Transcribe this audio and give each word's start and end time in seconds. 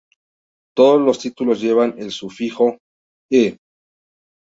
Todos 0.75 0.99
los 0.99 1.19
títulos 1.19 1.61
llevan 1.61 1.93
el 1.99 2.09
sufijo 2.09 2.79
"-e". 3.31 3.57